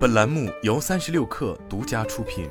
[0.00, 2.48] 本栏目由三十六氪独家出品。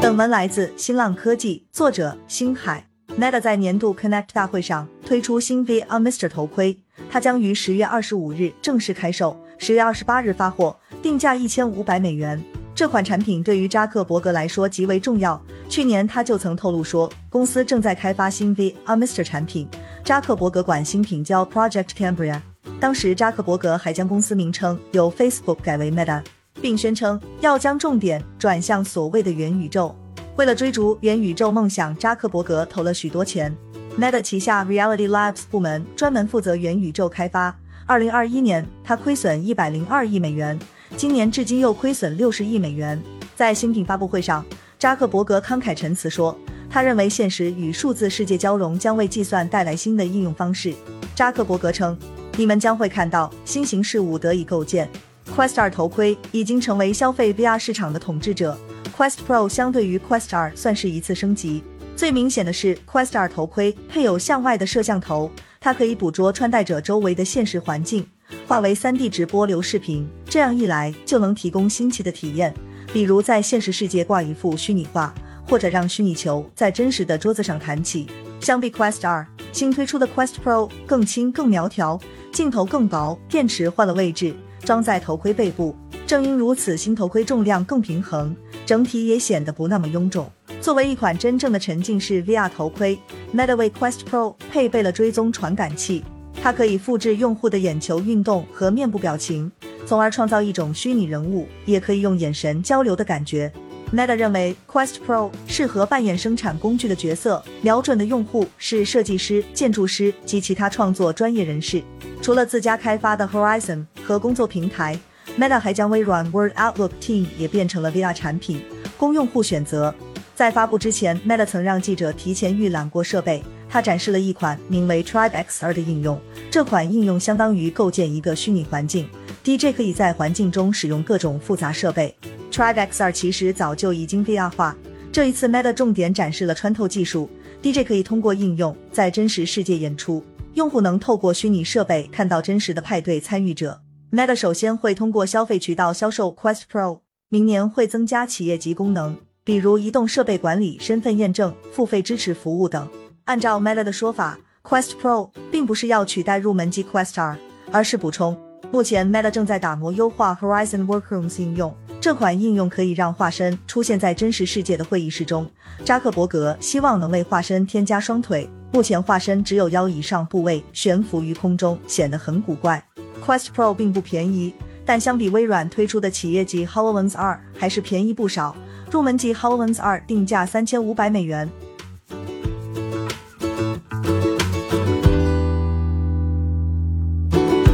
[0.00, 2.88] 本文来自新浪科技，作者星海。
[3.18, 6.78] Meta 在年度 Connect 大会上推出新 VR Mr 头盔，
[7.10, 12.42] 它将于十月二十五日正式开售，十月二十八日发货，定价一千五百美元。
[12.74, 15.38] 这款产品对于扎克伯格来说极为重要。
[15.68, 19.68] 去年他就曾透露说，公司正在开发新 VR Mr 产品。
[20.02, 22.40] 扎克伯格管新品叫 Project Cambria。
[22.80, 26.22] 当时扎克伯格还将公司名称由 Facebook 改为 Meta，
[26.60, 29.94] 并宣称要将重点转向所谓的元宇宙。
[30.36, 33.54] 为了追逐元宇宙梦想，扎克伯格投了许多钱。
[33.98, 37.56] Meta 旗下 Reality Labs 部门专门负责元宇宙开发。
[37.86, 40.58] 二零二一年，他亏损一百零二亿美元，
[40.96, 43.00] 今年至今又亏损六十亿美元。
[43.36, 44.44] 在新品发布会上，
[44.78, 46.36] 扎克伯格慷慨陈词说，
[46.68, 50.74] 他认为现实与数字世界交融将为计算带来新的应用方式。
[51.14, 51.96] 扎克伯格称
[52.36, 54.88] ：“你们将会看到新型事物得以构建。
[55.34, 58.56] ”Quest 二头盔已经成为消费 VR 市场的统治者。
[58.96, 61.62] Quest Pro 相对于 Quest 2算是一次升级。
[61.96, 68.06] 最明显的是，Quest 2头盔配有向外的摄像头，它可以捕捉穿戴者周围的现实环境，
[68.46, 70.06] 化为 3D 直播流视频。
[70.28, 72.52] 这样一来，就能提供新奇的体验，
[72.92, 75.14] 比如在现实世界挂一幅虚拟画，
[75.48, 78.08] 或者让虚拟球在真实的桌子上弹起。
[78.40, 79.24] 相比 Quest 2，
[79.54, 81.96] 新推出的 Quest Pro 更轻、更苗条，
[82.32, 85.76] 镜头更薄，电池换了位置，装在头盔背部。
[86.04, 88.34] 正因如此，新头盔重量更平衡。
[88.66, 90.28] 整体也显得不那么臃肿。
[90.60, 92.98] 作为一款真正的沉浸式 VR 头盔
[93.32, 96.02] ，MetaWay Quest Pro 配备了追踪传感器，
[96.42, 99.52] 它可以复制用户的眼球运动和面部表情，
[99.86, 103.52] 从而创造一种虚拟人物，也可以用眼神交流的感觉。
[103.92, 111.82] Meta 认为 Quest Pro 适合扮演生产工具的角色，瞄准的用户是设计师、建筑师及其他创作专业人士。
[112.20, 114.98] 除了自家开发的 Horizon 和工作平台。
[115.36, 118.62] Meta 还将微软 Word Outlook Team 也变成了 VR 产品，
[118.96, 119.92] 供用户选择。
[120.32, 123.42] 在发布之前，Meta 曾让记者提前预览过设备。
[123.68, 126.20] 它展示了一款名为 Tribe XR 的应用。
[126.52, 129.08] 这款应用相当于构建一个虚拟环境
[129.42, 132.14] ，DJ 可以在环境中使用各种复杂设备。
[132.54, 134.76] Tribe XR 其实早就已经 VR 化。
[135.10, 137.28] 这一次，Meta 重点展示了穿透技术
[137.60, 140.22] ，DJ 可以通过应用在真实世界演出，
[140.52, 143.80] 用户能透过虚拟设备看到真实的派对参与者。
[144.12, 152.88] Meta 首先会通过消费渠道销售 Quest Pro，明年会增加企业级功能，比如移动设备管理、身份验证、付费支持服务等。
[153.24, 157.34] 按照 Meta 的说法，Quest Pro 并不是要取代入门级 Quest 2，
[157.72, 158.38] 而是补充。
[158.70, 165.48] 目前 Meta 正在打磨优化 Horizon Workrooms 应用，这款应用可以让化身出现在真实世界的会议室中。
[165.84, 172.84] 扎克伯格希望能为化身添加双腿，目前化身只有腰以上部位悬浮于空中，显得很古怪。
[173.24, 174.52] Quest Pro 并不便宜，
[174.84, 178.54] 但相比微软推出的企业级 HoloLens 2，还是便宜不少。
[178.90, 181.48] 入门级 HoloLens 2定价三千五百美元，